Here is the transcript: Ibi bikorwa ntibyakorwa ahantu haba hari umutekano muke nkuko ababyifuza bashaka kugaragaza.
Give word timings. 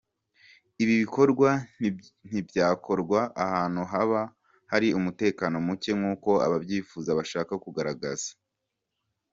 Ibi 0.81 0.93
bikorwa 1.03 1.49
ntibyakorwa 2.29 3.19
ahantu 3.45 3.81
haba 3.91 4.21
hari 4.71 4.87
umutekano 4.99 5.55
muke 5.67 5.91
nkuko 5.97 6.31
ababyifuza 6.45 7.09
bashaka 7.19 7.53
kugaragaza. 7.63 8.29